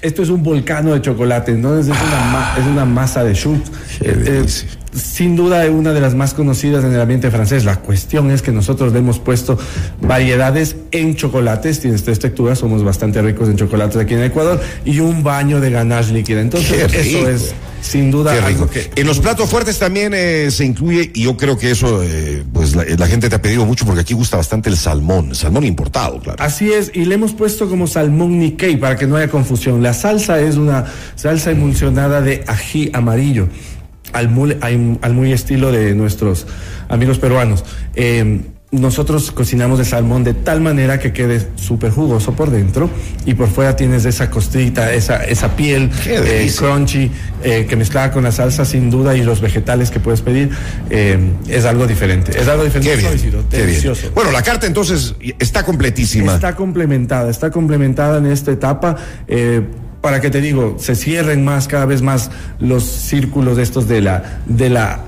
Esto 0.00 0.22
es 0.22 0.28
un 0.28 0.42
volcano 0.42 0.92
de 0.94 1.02
chocolate, 1.02 1.50
entonces 1.52 1.94
es, 1.94 2.02
una, 2.02 2.20
ma- 2.32 2.54
es 2.58 2.66
una 2.66 2.84
masa 2.84 3.24
de 3.24 3.32
chut. 3.34 3.60
Eh, 4.00 4.24
eh. 4.26 4.46
Sin 4.92 5.36
duda 5.36 5.64
es 5.64 5.70
una 5.70 5.92
de 5.92 6.00
las 6.00 6.14
más 6.14 6.34
conocidas 6.34 6.84
en 6.84 6.92
el 6.92 7.00
ambiente 7.00 7.30
francés. 7.30 7.64
La 7.64 7.76
cuestión 7.76 8.30
es 8.30 8.42
que 8.42 8.52
nosotros 8.52 8.92
le 8.92 8.98
hemos 8.98 9.18
puesto 9.18 9.58
variedades 10.00 10.76
en 10.90 11.16
chocolates, 11.16 11.80
tienes 11.80 12.04
tres 12.04 12.18
texturas, 12.18 12.58
somos 12.58 12.82
bastante 12.82 13.20
ricos 13.22 13.48
en 13.48 13.56
chocolates 13.56 13.96
aquí 13.96 14.14
en 14.14 14.22
Ecuador, 14.22 14.60
y 14.84 15.00
un 15.00 15.22
baño 15.22 15.60
de 15.60 15.70
ganache 15.70 16.12
líquida. 16.12 16.40
Entonces 16.40 16.92
eso 16.94 17.28
es 17.28 17.54
sin 17.80 18.10
duda 18.10 18.32
Qué 18.32 18.44
algo 18.44 18.68
que... 18.68 18.90
En 18.96 19.06
los 19.06 19.20
platos 19.20 19.48
fuertes 19.48 19.78
también 19.78 20.12
eh, 20.14 20.50
se 20.50 20.64
incluye, 20.64 21.10
y 21.14 21.22
yo 21.22 21.36
creo 21.36 21.56
que 21.56 21.70
eso, 21.70 22.02
eh, 22.02 22.42
pues 22.52 22.74
la, 22.74 22.84
la 22.84 23.06
gente 23.06 23.28
te 23.28 23.36
ha 23.36 23.42
pedido 23.42 23.64
mucho 23.66 23.84
porque 23.86 24.00
aquí 24.00 24.14
gusta 24.14 24.36
bastante 24.36 24.68
el 24.68 24.76
salmón, 24.76 25.34
salmón 25.34 25.64
importado, 25.64 26.20
claro. 26.20 26.42
Así 26.42 26.72
es, 26.72 26.90
y 26.92 27.04
le 27.04 27.14
hemos 27.14 27.32
puesto 27.32 27.68
como 27.68 27.86
salmón 27.86 28.38
Nikkei 28.38 28.76
para 28.78 28.96
que 28.96 29.06
no 29.06 29.16
haya 29.16 29.28
confusión. 29.28 29.82
La 29.82 29.94
salsa 29.94 30.40
es 30.40 30.56
una 30.56 30.86
salsa 31.14 31.52
emulsionada 31.52 32.20
de 32.20 32.42
ají 32.46 32.90
amarillo, 32.92 33.48
al 34.12 34.28
muy, 34.28 34.56
al 34.60 35.14
muy 35.14 35.32
estilo 35.32 35.72
de 35.72 35.94
nuestros 35.94 36.46
amigos 36.88 37.18
peruanos. 37.18 37.64
Eh, 37.94 38.40
nosotros 38.70 39.30
cocinamos 39.32 39.80
el 39.80 39.86
salmón 39.86 40.24
de 40.24 40.34
tal 40.34 40.60
manera 40.60 40.98
que 40.98 41.12
quede 41.12 41.46
súper 41.56 41.90
jugoso 41.90 42.34
por 42.34 42.50
dentro 42.50 42.90
y 43.24 43.32
por 43.32 43.48
fuera 43.48 43.76
tienes 43.76 44.04
esa 44.04 44.30
costita, 44.30 44.92
esa, 44.92 45.24
esa 45.24 45.56
piel 45.56 45.90
eh, 46.06 46.52
crunchy 46.54 47.10
eh, 47.42 47.66
que 47.68 47.76
mezclada 47.76 48.12
con 48.12 48.24
la 48.24 48.32
salsa 48.32 48.66
sin 48.66 48.90
duda 48.90 49.16
y 49.16 49.22
los 49.22 49.40
vegetales 49.40 49.90
que 49.90 50.00
puedes 50.00 50.20
pedir 50.20 50.50
eh, 50.90 51.18
es 51.48 51.64
algo 51.64 51.86
diferente. 51.86 52.38
Es 52.38 52.46
algo 52.46 52.62
diferente. 52.64 52.90
Qué 52.90 52.96
bien, 52.96 53.46
qué 53.50 53.64
bien. 53.64 53.94
Bueno, 54.14 54.32
la 54.32 54.42
carta 54.42 54.66
entonces 54.66 55.14
está 55.38 55.64
completísima. 55.64 56.34
Está 56.34 56.54
complementada, 56.54 57.30
está 57.30 57.50
complementada 57.50 58.18
en 58.18 58.26
esta 58.26 58.52
etapa. 58.52 58.96
Para 60.00 60.20
que 60.20 60.30
te 60.30 60.40
digo, 60.40 60.76
se 60.78 60.94
cierren 60.94 61.44
más, 61.44 61.68
cada 61.68 61.86
vez 61.86 62.02
más 62.02 62.30
los 62.58 62.84
círculos 62.84 63.58
estos 63.58 63.88
de 63.88 64.00
la, 64.00 64.40
de 64.46 64.70
la 64.70 65.04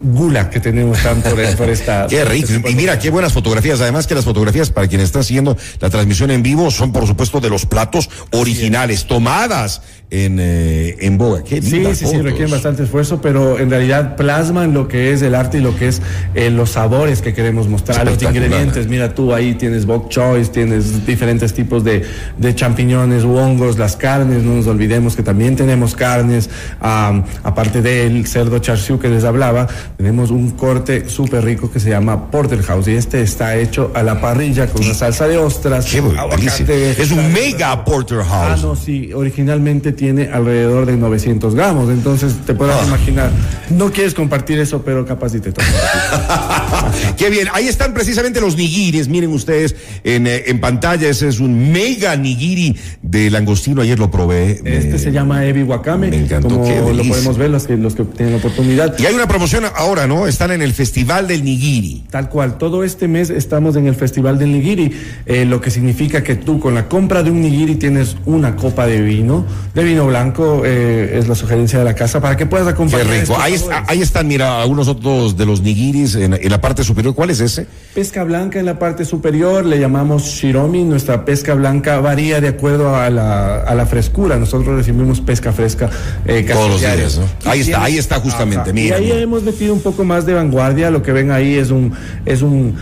gula 0.00 0.50
que 0.50 0.60
tenemos 0.60 1.02
tan 1.02 1.22
por, 1.22 1.56
por 1.56 1.70
esta. 1.70 2.06
Qué 2.08 2.24
rico. 2.24 2.68
Y 2.68 2.74
mira, 2.74 2.98
qué 2.98 3.10
buenas 3.10 3.32
fotografías. 3.32 3.80
Además 3.80 4.06
que 4.06 4.14
las 4.14 4.24
fotografías, 4.24 4.70
para 4.70 4.86
quienes 4.86 5.06
están 5.06 5.24
siguiendo 5.24 5.56
la 5.80 5.90
transmisión 5.90 6.30
en 6.30 6.42
vivo, 6.42 6.70
son 6.70 6.92
por 6.92 7.06
supuesto 7.06 7.40
de 7.40 7.48
los 7.48 7.66
platos 7.66 8.10
originales, 8.32 9.06
tomadas 9.06 9.82
en, 10.24 10.38
eh, 10.40 10.96
en 11.00 11.18
Boga. 11.18 11.42
Qué 11.42 11.60
Sí, 11.60 11.84
sí, 11.94 12.06
sí, 12.06 12.20
requieren 12.20 12.50
bastante 12.50 12.84
esfuerzo, 12.84 13.20
pero 13.20 13.58
en 13.58 13.70
realidad 13.70 14.16
plasman 14.16 14.72
lo 14.72 14.86
que 14.86 15.12
es 15.12 15.22
el 15.22 15.34
arte 15.34 15.58
y 15.58 15.60
lo 15.60 15.74
que 15.76 15.88
es 15.88 16.00
eh, 16.34 16.50
los 16.50 16.70
sabores 16.70 17.20
que 17.22 17.32
queremos 17.34 17.68
mostrar, 17.68 18.04
los 18.06 18.22
ingredientes. 18.22 18.86
Mira 18.86 19.14
tú 19.14 19.32
ahí 19.34 19.54
tienes 19.54 19.86
bok 19.86 20.08
choice, 20.10 20.50
tienes 20.50 21.04
diferentes 21.06 21.52
tipos 21.54 21.82
de, 21.84 22.02
de 22.38 22.54
champiñones, 22.54 23.24
hongos, 23.24 23.78
las 23.78 23.96
carnes, 23.96 24.42
no 24.44 24.54
nos 24.54 24.66
olvidemos 24.66 25.16
que 25.16 25.22
también 25.22 25.56
tenemos 25.56 25.94
carnes, 25.94 26.48
am, 26.80 27.24
aparte 27.42 27.82
del 27.82 28.26
cerdo 28.26 28.58
char 28.60 28.78
siu 28.78 28.98
que 28.98 29.08
les 29.08 29.24
hablaba, 29.24 29.66
tenemos 29.96 30.30
un 30.30 30.50
corte 30.52 31.08
súper 31.08 31.44
rico 31.44 31.70
que 31.72 31.80
se 31.80 31.90
llama 31.90 32.30
porterhouse 32.30 32.88
y 32.88 32.92
este 32.94 33.22
está 33.22 33.56
hecho 33.56 33.90
a 33.94 34.02
la 34.02 34.20
parrilla 34.20 34.66
con 34.68 34.84
una 34.84 34.94
salsa 34.94 35.26
de 35.26 35.38
ostras, 35.38 35.86
Qué 35.86 35.98
aguacate. 35.98 36.90
Es 37.02 37.10
un 37.10 37.32
mega 37.32 37.72
Ah, 37.72 37.84
porterhouse. 37.84 38.62
no, 38.62 38.76
sí, 38.76 39.10
originalmente 39.14 39.92
tiene 39.92 40.03
alrededor 40.10 40.86
de 40.86 40.96
900 40.96 41.54
gramos, 41.54 41.90
entonces 41.90 42.34
te 42.46 42.54
podrás 42.54 42.80
Ah. 42.82 42.86
imaginar, 42.88 43.30
no 43.70 43.90
quieres 43.92 44.14
compartir 44.14 44.58
eso, 44.58 44.82
pero 44.82 45.04
capaz 45.06 45.30
si 45.30 45.40
te 45.40 45.52
toca. 45.52 45.64
Qué 47.16 47.30
bien, 47.30 47.48
ahí 47.52 47.68
están 47.68 47.94
precisamente 47.94 48.40
los 48.40 48.56
nigiris, 48.56 49.08
miren 49.08 49.30
ustedes 49.32 49.74
en, 50.04 50.26
eh, 50.26 50.44
en 50.46 50.60
pantalla, 50.60 51.08
ese 51.08 51.28
es 51.28 51.40
un 51.40 51.72
mega 51.72 52.16
nigiri 52.16 52.76
de 53.02 53.30
langostino, 53.30 53.82
ayer 53.82 53.98
lo 53.98 54.10
probé. 54.10 54.60
Este 54.64 54.90
me- 54.92 54.98
se 54.98 55.12
llama 55.12 55.44
Ebi 55.46 55.62
Wakame, 55.62 56.08
me 56.10 56.16
encantó, 56.18 56.48
como 56.48 56.64
qué 56.64 56.80
lo 56.80 57.04
podemos 57.04 57.38
ver 57.38 57.50
los 57.50 57.66
que, 57.66 57.76
los 57.76 57.94
que 57.94 58.04
tienen 58.04 58.34
oportunidad. 58.36 58.98
Y 58.98 59.06
hay 59.06 59.14
una 59.14 59.26
promoción 59.28 59.64
ahora, 59.76 60.06
¿no? 60.06 60.26
Están 60.26 60.50
en 60.50 60.62
el 60.62 60.72
Festival 60.72 61.26
del 61.28 61.44
Nigiri. 61.44 62.04
Tal 62.10 62.28
cual, 62.28 62.58
todo 62.58 62.84
este 62.84 63.08
mes 63.08 63.30
estamos 63.30 63.76
en 63.76 63.86
el 63.86 63.94
Festival 63.94 64.38
del 64.38 64.52
Nigiri, 64.52 64.92
eh, 65.26 65.44
lo 65.44 65.60
que 65.60 65.70
significa 65.70 66.22
que 66.22 66.34
tú 66.36 66.58
con 66.60 66.74
la 66.74 66.88
compra 66.88 67.22
de 67.22 67.30
un 67.30 67.40
nigiri 67.42 67.76
tienes 67.76 68.16
una 68.24 68.56
copa 68.56 68.86
de 68.86 69.00
vino, 69.00 69.44
de 69.74 69.83
vino 69.84 70.06
blanco, 70.06 70.62
eh, 70.64 71.18
es 71.18 71.28
la 71.28 71.34
sugerencia 71.34 71.78
de 71.78 71.84
la 71.84 71.94
casa, 71.94 72.20
para 72.20 72.36
que 72.36 72.46
puedas 72.46 72.66
Qué 72.66 72.72
acompañar. 72.72 73.06
rico. 73.06 73.22
estos 73.22 73.38
Ahí, 73.38 73.56
sabores. 73.58 73.78
está- 73.80 73.92
ahí 73.92 74.02
están, 74.02 74.26
mira, 74.28 74.60
algunos 74.62 74.88
otros 74.88 75.36
de 75.36 75.46
los 75.46 75.60
nigiris 75.62 76.14
en, 76.16 76.34
en 76.34 76.50
la 76.50 76.60
parte 76.60 76.82
superior. 76.82 77.14
¿Cuál 77.14 77.30
es 77.30 77.40
ese? 77.40 77.66
Pesca 77.94 78.24
blanca 78.24 78.58
en 78.58 78.66
la 78.66 78.78
parte 78.78 79.04
superior, 79.04 79.64
le 79.64 79.78
llamamos 79.78 80.22
shiromi. 80.24 80.82
Nuestra 80.84 81.24
pesca 81.24 81.54
blanca 81.54 82.00
varía 82.00 82.40
de 82.40 82.48
acuerdo 82.48 82.96
a 82.96 83.08
la, 83.10 83.60
a 83.62 83.74
la 83.74 83.86
frescura. 83.86 84.36
Nosotros 84.36 84.74
recibimos 84.76 85.20
pesca 85.20 85.52
fresca 85.52 85.90
eh, 86.26 86.44
casi 86.44 86.58
Todos 86.58 86.70
los 86.70 86.80
días, 86.80 87.18
¿no? 87.18 87.50
Ahí 87.50 87.60
está, 87.60 87.84
ahí 87.84 87.98
está 87.98 88.20
justamente, 88.20 88.72
mira, 88.72 88.98
Y 88.98 89.00
ahí 89.00 89.06
mira. 89.10 89.20
hemos 89.20 89.42
metido 89.42 89.74
un 89.74 89.80
poco 89.80 90.04
más 90.04 90.26
de 90.26 90.34
vanguardia. 90.34 90.90
Lo 90.90 91.02
que 91.02 91.12
ven 91.12 91.30
ahí 91.30 91.54
es 91.56 91.70
un, 91.70 91.92
es 92.26 92.42
un 92.42 92.74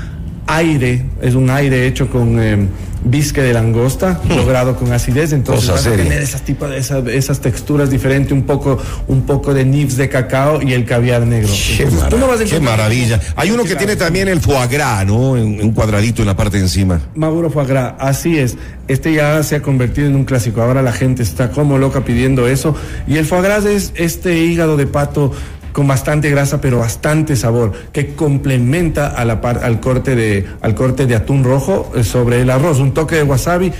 aire, 0.57 1.03
es 1.21 1.35
un 1.35 1.51
aire 1.51 1.87
hecho 1.87 2.09
con 2.09 2.41
eh, 2.41 2.67
bisque 3.05 3.41
de 3.43 3.53
langosta, 3.53 4.21
logrado 4.29 4.77
con 4.77 4.93
acidez. 4.93 5.33
Entonces 5.33 5.63
Cosa 5.69 5.73
vas 5.73 5.87
a 5.87 5.91
seria. 5.91 6.05
tener 6.05 6.23
esas 6.23 6.43
de 6.69 6.79
esas, 6.79 7.07
esas 7.09 7.41
texturas 7.41 7.91
diferentes, 7.91 8.33
un 8.33 8.43
poco, 8.43 8.79
un 9.09 9.23
poco 9.23 9.53
de 9.55 9.65
nibs 9.65 9.97
de 9.97 10.09
cacao 10.09 10.63
y 10.63 10.73
el 10.73 10.85
caviar 10.85 11.27
negro. 11.27 11.49
Qué, 11.77 11.83
Entonces, 11.85 12.19
no 12.19 12.27
a 12.31 12.37
maravilla. 12.61 13.21
Hay 13.37 13.51
uno 13.51 13.65
que 13.65 13.75
tiene 13.77 13.97
también 13.97 14.29
el 14.29 14.41
foie 14.41 14.67
gras, 14.69 15.07
¿no? 15.07 15.37
En- 15.37 15.61
Un 15.63 15.73
cuadradito 15.73 16.23
en 16.23 16.29
la 16.29 16.37
parte 16.37 16.57
de 16.59 16.65
encima. 16.65 17.01
Maduro 17.15 17.51
foie 17.51 17.67
gras, 17.67 17.95
así 17.99 18.39
es. 18.39 18.57
Este 18.89 19.13
ya 19.15 19.43
se 19.43 19.57
ha 19.57 19.63
convertido 19.63 20.07
en 20.09 20.17
un 20.17 20.25
clásico. 20.25 20.61
Ahora 20.63 20.83
la 20.83 20.93
gente 20.93 21.23
está 21.23 21.51
como 21.51 21.79
loca 21.79 22.05
pidiendo 22.05 22.47
eso. 22.49 22.75
Y 23.07 23.17
el 23.17 23.25
foie 23.27 23.43
gras 23.43 23.65
es 23.65 23.93
este 23.97 24.39
hígado 24.39 24.77
de 24.77 24.87
pato 24.87 25.33
con 25.73 25.87
bastante 25.87 26.31
grasa 26.31 26.61
pero 26.61 26.79
bastante 26.79 27.37
sabor 27.37 27.73
que 27.93 28.15
complementa 28.15 29.09
a 29.09 29.23
al 29.23 29.81
corte 29.81 30.15
de 30.15 30.47
al 30.61 30.75
corte 30.75 31.07
de 31.07 31.15
atún 31.15 31.45
rojo 31.45 31.91
eh, 31.97 32.05
sobre 32.05 32.41
el 32.43 32.51
arroz, 32.51 32.79
un 32.79 32.93
toque 32.93 33.17
de 33.17 33.23
wasabi 33.23 33.73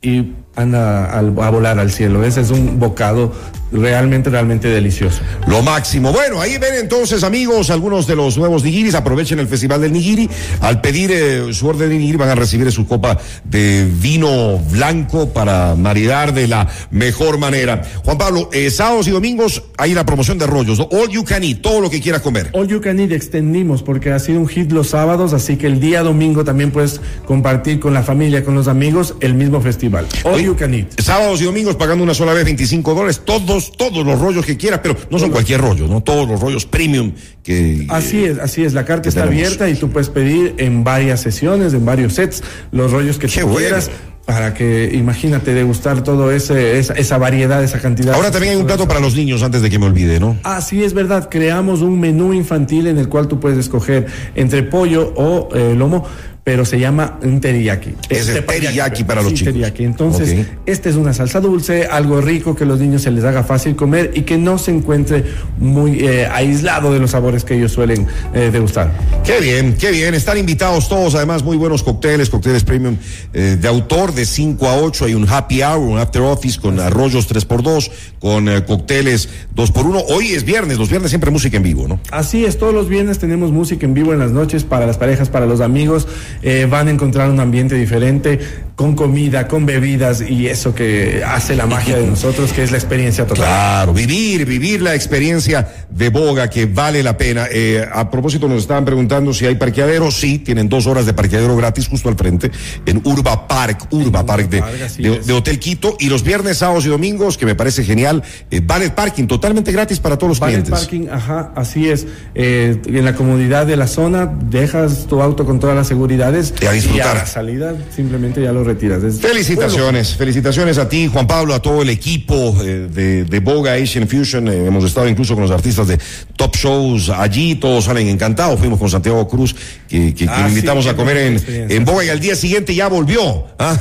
y 0.00 0.32
anda 0.56 1.06
al- 1.06 1.34
a 1.40 1.50
volar 1.50 1.78
al 1.78 1.90
cielo. 1.90 2.24
Ese 2.24 2.40
es 2.40 2.50
un 2.50 2.78
bocado 2.78 3.32
realmente 3.72 4.30
realmente 4.30 4.68
delicioso. 4.68 5.20
Lo 5.46 5.62
máximo. 5.62 6.12
Bueno, 6.12 6.40
ahí 6.40 6.58
ven 6.58 6.74
entonces, 6.74 7.24
amigos, 7.24 7.70
algunos 7.70 8.06
de 8.06 8.16
los 8.16 8.38
nuevos 8.38 8.62
nigiris. 8.64 8.94
Aprovechen 8.94 9.38
el 9.38 9.48
Festival 9.48 9.80
del 9.80 9.92
Nigiri. 9.92 10.28
Al 10.60 10.80
pedir 10.80 11.10
eh, 11.12 11.52
su 11.52 11.66
orden 11.66 11.88
de 11.88 11.98
nigiri 11.98 12.16
van 12.16 12.28
a 12.28 12.34
recibir 12.34 12.70
su 12.70 12.86
copa 12.86 13.18
de 13.44 13.88
vino 13.90 14.58
blanco 14.70 15.30
para 15.30 15.74
maridar 15.74 16.32
de 16.32 16.48
la 16.48 16.68
mejor 16.90 17.38
manera. 17.38 17.82
Juan 18.04 18.18
Pablo, 18.18 18.50
eh, 18.52 18.70
sábados 18.70 19.08
y 19.08 19.10
domingos 19.10 19.62
hay 19.78 19.94
la 19.94 20.06
promoción 20.06 20.38
de 20.38 20.46
rollos, 20.46 20.78
¿no? 20.78 20.88
All 20.92 21.08
you 21.08 21.24
can 21.24 21.42
eat, 21.42 21.60
todo 21.60 21.80
lo 21.80 21.90
que 21.90 22.00
quieras 22.00 22.22
comer. 22.22 22.50
All 22.52 22.68
You 22.68 22.80
Can 22.80 23.00
Eat 23.00 23.12
extendimos 23.12 23.82
porque 23.82 24.10
ha 24.10 24.18
sido 24.18 24.40
un 24.40 24.48
hit 24.48 24.72
los 24.72 24.88
sábados, 24.88 25.32
así 25.32 25.56
que 25.56 25.66
el 25.66 25.80
día 25.80 26.02
domingo 26.02 26.44
también 26.44 26.70
puedes 26.70 27.00
compartir 27.26 27.80
con 27.80 27.94
la 27.94 28.02
familia, 28.02 28.44
con 28.44 28.54
los 28.54 28.68
amigos, 28.68 29.14
el 29.20 29.34
mismo 29.34 29.60
festival. 29.60 30.06
All 30.24 30.34
Oye, 30.34 30.44
You 30.44 30.56
Can 30.56 30.74
Eat. 30.74 31.00
Sábados 31.00 31.40
y 31.40 31.44
domingos 31.44 31.76
pagando 31.76 32.04
una 32.04 32.14
sola 32.14 32.32
vez 32.32 32.44
25 32.44 32.94
dólares, 32.94 33.22
todos, 33.24 33.61
todos 33.70 34.04
los 34.04 34.18
rollos 34.18 34.44
que 34.44 34.56
quieras, 34.56 34.80
pero 34.82 34.96
no 35.10 35.18
son 35.18 35.30
cualquier 35.30 35.60
rollo, 35.60 35.86
¿no? 35.86 36.02
Todos 36.02 36.28
los 36.28 36.40
rollos 36.40 36.66
premium 36.66 37.12
que... 37.44 37.86
Así 37.88 38.24
es, 38.24 38.38
así 38.38 38.64
es. 38.64 38.72
La 38.72 38.84
carta 38.84 39.08
está 39.08 39.22
tenemos. 39.24 39.44
abierta 39.44 39.68
y 39.70 39.74
tú 39.74 39.90
puedes 39.90 40.08
pedir 40.08 40.54
en 40.58 40.82
varias 40.82 41.20
sesiones, 41.20 41.72
en 41.74 41.84
varios 41.84 42.14
sets, 42.14 42.42
los 42.72 42.90
rollos 42.90 43.18
que 43.18 43.28
Qué 43.28 43.40
tú 43.42 43.46
bueno. 43.46 43.60
quieras. 43.60 43.90
Para 44.24 44.54
que, 44.54 44.88
imagínate, 44.94 45.52
degustar 45.52 46.04
todo 46.04 46.30
ese, 46.30 46.78
esa, 46.78 46.94
esa 46.94 47.18
variedad, 47.18 47.62
esa 47.64 47.80
cantidad. 47.80 48.14
Ahora 48.14 48.30
también 48.30 48.52
hay 48.54 48.60
un 48.60 48.66
plato 48.66 48.86
para 48.86 49.00
los 49.00 49.16
niños 49.16 49.42
antes 49.42 49.62
de 49.62 49.68
que 49.68 49.80
me 49.80 49.86
olvide, 49.86 50.20
¿no? 50.20 50.36
Ah, 50.44 50.60
sí, 50.60 50.84
es 50.84 50.94
verdad. 50.94 51.28
Creamos 51.28 51.80
un 51.82 51.98
menú 51.98 52.32
infantil 52.32 52.86
en 52.86 52.98
el 52.98 53.08
cual 53.08 53.26
tú 53.26 53.40
puedes 53.40 53.58
escoger 53.58 54.06
entre 54.36 54.62
pollo 54.62 55.12
o 55.16 55.48
eh, 55.56 55.74
lomo, 55.76 56.06
pero 56.44 56.64
se 56.64 56.80
llama 56.80 57.18
un 57.22 57.40
teriyaki. 57.40 57.94
Es 58.08 58.28
el 58.28 58.34
Teppanyaki, 58.34 58.66
teriyaki 58.66 59.04
para 59.04 59.20
sí, 59.20 59.24
los 59.30 59.34
chicos. 59.38 59.52
teriyaki. 59.52 59.84
Entonces, 59.84 60.46
esta 60.66 60.88
es 60.88 60.96
una 60.96 61.14
salsa 61.14 61.40
dulce, 61.40 61.86
algo 61.86 62.20
rico 62.20 62.56
que 62.56 62.64
los 62.64 62.80
niños 62.80 63.02
se 63.02 63.12
les 63.12 63.22
haga 63.22 63.44
fácil 63.44 63.76
comer 63.76 64.10
y 64.14 64.22
que 64.22 64.38
no 64.38 64.58
se 64.58 64.72
encuentre 64.72 65.24
muy 65.58 66.00
eh, 66.00 66.26
aislado 66.26 66.92
de 66.92 66.98
los 66.98 67.12
sabores 67.12 67.44
que 67.44 67.54
ellos 67.54 67.70
suelen 67.70 68.08
eh, 68.34 68.50
degustar. 68.52 68.90
Qué 69.24 69.40
bien, 69.40 69.76
qué 69.78 69.92
bien. 69.92 70.14
Están 70.14 70.36
invitados 70.36 70.88
todos, 70.88 71.14
además, 71.14 71.44
muy 71.44 71.56
buenos 71.56 71.84
cócteles, 71.84 72.28
cócteles 72.28 72.64
premium 72.64 72.96
eh, 73.32 73.56
de 73.60 73.68
autor 73.68 74.12
de 74.12 74.26
5 74.26 74.66
a 74.66 74.78
8. 74.78 75.04
Hay 75.04 75.14
un 75.14 75.28
happy 75.28 75.62
hour, 75.62 75.78
un 75.78 75.98
after 75.98 76.22
office 76.22 76.58
con 76.58 76.80
arroyos 76.80 77.30
3x2, 77.32 77.90
con 78.18 78.48
eh, 78.48 78.64
cócteles 78.64 79.28
2x1. 79.54 80.04
Hoy 80.08 80.32
es 80.32 80.44
viernes, 80.44 80.76
los 80.76 80.88
viernes 80.88 81.10
siempre 81.12 81.30
música 81.30 81.56
en 81.56 81.62
vivo, 81.62 81.86
¿no? 81.86 82.00
Así 82.10 82.44
es, 82.44 82.58
todos 82.58 82.74
los 82.74 82.88
viernes 82.88 83.20
tenemos 83.20 83.52
música 83.52 83.86
en 83.86 83.94
vivo 83.94 84.12
en 84.12 84.18
las 84.18 84.32
noches 84.32 84.64
para 84.64 84.86
las 84.86 84.98
parejas, 84.98 85.28
para 85.28 85.46
los 85.46 85.60
amigos. 85.60 86.08
Eh, 86.40 86.66
van 86.68 86.88
a 86.88 86.90
encontrar 86.90 87.30
un 87.30 87.40
ambiente 87.40 87.74
diferente, 87.74 88.38
con 88.76 88.94
comida, 88.94 89.46
con 89.48 89.66
bebidas 89.66 90.22
y 90.22 90.46
eso 90.48 90.74
que 90.74 91.22
hace 91.26 91.54
la 91.54 91.66
magia 91.66 91.98
de 91.98 92.06
nosotros, 92.06 92.52
que 92.52 92.62
es 92.62 92.70
la 92.70 92.78
experiencia 92.78 93.26
total. 93.26 93.44
Claro, 93.44 93.92
vivir, 93.92 94.46
vivir 94.46 94.80
la 94.82 94.94
experiencia 94.94 95.68
de 95.90 96.08
Boga 96.08 96.48
que 96.48 96.66
vale 96.66 97.02
la 97.02 97.16
pena. 97.16 97.46
Eh, 97.50 97.86
a 97.92 98.10
propósito, 98.10 98.48
nos 98.48 98.62
estaban 98.62 98.84
preguntando 98.84 99.34
si 99.34 99.46
hay 99.46 99.54
parqueadero. 99.56 100.10
Sí, 100.10 100.38
tienen 100.38 100.68
dos 100.68 100.86
horas 100.86 101.06
de 101.06 101.12
parqueadero 101.14 101.54
gratis 101.56 101.86
justo 101.86 102.08
al 102.08 102.16
frente 102.16 102.50
en 102.86 103.00
Urba 103.04 103.46
Park, 103.46 103.86
Urba 103.90 104.24
Park 104.24 104.48
de, 104.48 104.58
Park, 104.60 104.74
de- 104.96 105.20
de 105.20 105.32
Hotel 105.32 105.58
Quito. 105.58 105.96
Y 106.00 106.08
los 106.08 106.22
viernes, 106.24 106.58
sábados 106.58 106.86
y 106.86 106.88
domingos, 106.88 107.36
que 107.38 107.46
me 107.46 107.54
parece 107.54 107.84
genial, 107.84 108.22
eh, 108.50 108.60
valet 108.64 108.94
parking 108.94 109.26
totalmente 109.26 109.70
gratis 109.70 110.00
para 110.00 110.16
todos 110.16 110.30
los 110.30 110.40
Valet 110.40 110.62
clientes. 110.64 110.80
parking, 110.80 111.08
ajá, 111.10 111.52
así 111.54 111.88
es. 111.88 112.06
Eh, 112.34 112.80
en 112.86 113.04
la 113.04 113.14
comodidad 113.14 113.66
de 113.66 113.76
la 113.76 113.86
zona, 113.86 114.26
dejas 114.48 115.06
tu 115.06 115.20
auto 115.22 115.44
con 115.44 115.60
todas 115.60 115.76
las 115.76 115.86
seguridades 115.88 116.54
Y 116.60 116.66
a 116.66 116.72
disfrutar. 116.72 117.16
a 117.16 117.20
la 117.20 117.26
salida 117.26 117.74
simplemente 117.94 118.42
ya 118.42 118.52
lo 118.52 118.64
retiras. 118.72 119.02
Es- 119.02 119.20
Felicitaciones, 119.20 120.16
felicitaciones 120.16 120.78
a 120.78 120.88
ti, 120.88 121.08
Juan 121.12 121.26
Pablo, 121.26 121.54
a 121.54 121.60
todo 121.62 121.82
el 121.82 121.88
equipo 121.90 122.56
eh, 122.62 122.88
de, 122.92 123.24
de 123.24 123.40
Boga 123.40 123.74
Asian 123.74 124.08
Fusion. 124.08 124.48
Eh, 124.48 124.66
hemos 124.66 124.84
estado 124.84 125.08
incluso 125.08 125.34
con 125.34 125.42
los 125.42 125.50
artistas 125.50 125.88
de 125.88 125.98
Top 126.36 126.56
Shows 126.56 127.08
allí, 127.10 127.54
todos 127.56 127.84
salen 127.84 128.08
encantados. 128.08 128.58
Fuimos 128.58 128.78
con 128.78 128.88
Santiago 128.90 129.26
Cruz, 129.28 129.54
que, 129.88 130.14
que- 130.14 130.26
Ah, 130.28 130.44
sí, 130.46 130.54
invitamos 130.54 130.86
a 130.86 130.94
comer 130.96 131.16
en, 131.46 131.84
Boga 131.84 132.04
y 132.04 132.08
al 132.08 132.20
día 132.20 132.34
siguiente 132.34 132.74
ya 132.74 132.88
volvió. 132.88 133.46
¿ah? 133.58 133.76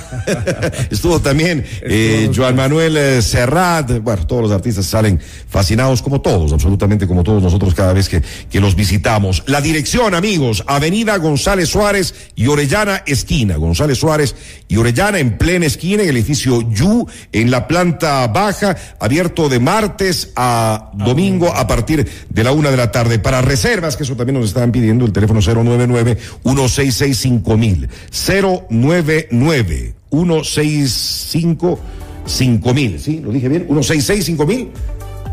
Estuvo 0.91 1.19
también 1.21 1.63
eh, 1.81 2.29
Joan 2.35 2.55
Manuel 2.55 2.97
eh, 2.97 3.21
Serrat. 3.21 3.99
Bueno, 3.99 4.25
todos 4.27 4.43
los 4.43 4.51
artistas 4.51 4.85
salen 4.85 5.19
fascinados, 5.49 6.01
como 6.01 6.21
todos, 6.21 6.51
absolutamente 6.53 7.07
como 7.07 7.23
todos 7.23 7.41
nosotros 7.41 7.73
cada 7.73 7.93
vez 7.93 8.09
que, 8.09 8.21
que 8.49 8.59
los 8.59 8.75
visitamos. 8.75 9.43
La 9.47 9.61
dirección, 9.61 10.13
amigos, 10.15 10.63
Avenida 10.67 11.17
González 11.17 11.69
Suárez 11.69 12.13
y 12.35 12.47
Orellana 12.47 13.03
Esquina. 13.05 13.55
González 13.57 13.97
Suárez 13.97 14.35
y 14.71 14.77
Orellana 14.77 15.19
en 15.19 15.37
plena 15.37 15.65
esquina, 15.65 16.01
en 16.01 16.07
el 16.07 16.15
edificio 16.15 16.61
Yu, 16.61 17.05
en 17.33 17.51
la 17.51 17.67
planta 17.67 18.25
baja, 18.27 18.77
abierto 19.01 19.49
de 19.49 19.59
martes 19.59 20.31
a 20.37 20.91
domingo 20.93 21.53
a 21.53 21.67
partir 21.67 22.07
de 22.29 22.43
la 22.45 22.53
una 22.53 22.71
de 22.71 22.77
la 22.77 22.89
tarde. 22.89 23.19
Para 23.19 23.41
reservas, 23.41 23.97
que 23.97 24.03
eso 24.03 24.15
también 24.15 24.39
nos 24.39 24.47
estaban 24.47 24.71
pidiendo, 24.71 25.03
el 25.03 25.11
teléfono 25.11 25.41
099-166-5000. 25.41 27.89
099 28.69 29.93
165 30.09 31.79
5000, 32.25 32.99
¿sí? 33.01 33.19
¿Lo 33.19 33.33
dije 33.33 33.49
bien? 33.49 33.63
166 33.63 34.23
5000. 34.23 34.69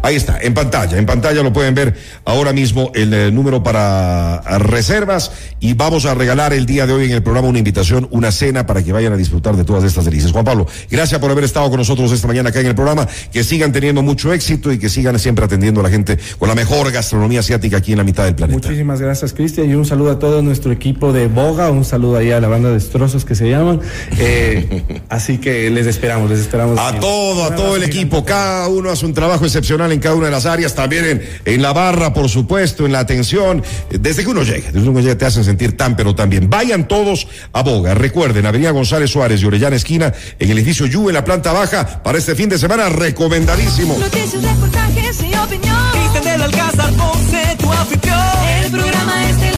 Ahí 0.03 0.15
está, 0.15 0.39
en 0.41 0.55
pantalla, 0.55 0.97
en 0.97 1.07
pantalla 1.07 1.43
lo 1.43 1.53
pueden 1.53 1.75
ver 1.75 1.95
ahora 2.25 2.53
mismo 2.53 2.93
el, 2.95 3.13
el, 3.13 3.35
número 3.35 3.63
para 3.63 4.41
reservas 4.59 5.33
y 5.59 5.75
vamos 5.75 6.07
a 6.07 6.15
regalar 6.15 6.53
el 6.53 6.67
día 6.67 6.87
de 6.87 6.93
hoy 6.93 7.07
en 7.07 7.13
el 7.13 7.23
programa 7.23 7.49
una 7.49 7.59
invitación, 7.59 8.07
una 8.13 8.31
cena 8.31 8.65
para 8.65 8.83
que 8.83 8.93
vayan 8.93 9.13
a 9.13 9.17
disfrutar 9.17 9.57
de 9.57 9.65
todas 9.65 9.83
estas 9.83 10.05
delicias. 10.05 10.31
Juan 10.31 10.45
Pablo, 10.45 10.67
gracias 10.89 11.21
por 11.21 11.31
haber 11.31 11.45
estado 11.45 11.69
con 11.69 11.79
nosotros 11.79 12.13
esta 12.13 12.29
mañana 12.29 12.51
acá 12.51 12.61
en 12.61 12.69
el 12.69 12.75
programa, 12.77 13.09
que 13.33 13.43
sigan 13.43 13.73
teniendo 13.73 14.03
mucho 14.03 14.33
éxito 14.33 14.73
y 14.73 14.79
que 14.79 14.89
sigan 14.89 15.19
siempre 15.19 15.45
atendiendo 15.45 15.81
a 15.81 15.83
la 15.83 15.91
gente 15.91 16.17
con 16.39 16.49
la 16.49 16.55
mejor 16.55 16.93
gastronomía 16.93 17.41
asiática 17.41 17.79
aquí 17.79 17.93
en 17.93 17.99
la 17.99 18.05
mitad 18.05 18.25
del 18.25 18.37
planeta. 18.37 18.69
Muchísimas 18.69 19.01
gracias, 19.01 19.33
Cristian, 19.33 19.69
y 19.69 19.75
un 19.75 19.85
saludo 19.85 20.13
a 20.13 20.19
todo 20.21 20.43
nuestro 20.43 20.71
equipo 20.71 21.13
de 21.13 21.27
Boga, 21.27 21.71
un 21.71 21.85
saludo 21.85 22.19
ahí 22.19 22.31
a 22.31 22.41
la 22.41 22.49
banda 22.49 22.69
de 22.69 22.75
destrozos 22.75 23.25
que 23.25 23.35
se 23.35 23.51
llaman. 23.51 23.81
Eh, 24.19 25.03
así 25.09 25.39
que 25.39 25.71
les 25.71 25.87
esperamos, 25.87 26.31
les 26.31 26.39
esperamos. 26.39 26.79
A 26.79 27.01
todo, 27.01 27.45
a 27.45 27.57
todo 27.57 27.75
el 27.77 27.83
equipo, 27.83 28.25
cada 28.25 28.69
uno 28.69 28.91
hace 28.91 29.05
un 29.05 29.13
trabajo 29.13 29.45
excepcional 29.45 29.88
en 29.93 30.01
cada 30.01 30.15
una 30.15 30.27
de 30.27 30.33
las 30.33 30.47
áreas, 30.47 30.75
también 30.75 31.05
en, 31.05 31.29
en 31.45 31.63
la 31.63 31.73
barra, 31.73 32.13
por 32.13 32.29
supuesto, 32.29 32.87
en 32.87 32.93
la 32.93 33.01
atención, 33.01 33.63
desde 33.91 34.23
que 34.23 34.31
uno 34.31 34.43
llega, 34.43 34.67
desde 34.67 34.83
que 34.83 34.89
uno 34.89 35.01
llega 35.01 35.17
te 35.17 35.27
hacen 35.27 35.45
sentir 35.45 35.77
tan 35.77 35.97
pero 35.97 36.15
tan 36.15 36.31
bien. 36.31 36.51
Vayan 36.51 36.89
todos 36.89 37.27
a 37.53 37.63
Boga, 37.63 37.95
recuerden, 37.95 38.47
Avenida 38.47 38.71
González 38.71 39.11
Suárez 39.11 39.43
y 39.43 39.47
Orellana 39.47 39.77
Esquina, 39.77 40.13
en 40.39 40.51
el 40.51 40.59
edificio 40.59 40.87
Yu, 40.87 41.09
en 41.09 41.15
la 41.15 41.25
planta 41.25 41.53
baja, 41.53 42.03
para 42.03 42.19
este 42.19 42.35
fin 42.35 42.49
de 42.49 42.59
semana, 42.59 42.89
recomendadísimo. 42.89 43.97
Noticias, 43.99 44.43
reportajes 44.43 45.23
y 45.23 45.35
opinión. 45.35 45.77
Cristian 45.93 46.25
del 46.25 46.43
Alcázar 46.43 46.93
Ponce, 46.95 47.57
tu 47.59 47.73
anfitrión. 47.73 48.19
El 48.63 48.71
programa 48.71 49.29
es 49.29 49.41
del 49.41 49.57